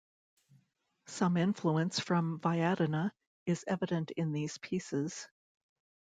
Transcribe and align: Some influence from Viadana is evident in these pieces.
Some 1.05 1.37
influence 1.37 1.99
from 1.99 2.39
Viadana 2.39 3.11
is 3.45 3.63
evident 3.67 4.09
in 4.09 4.31
these 4.31 4.57
pieces. 4.57 5.27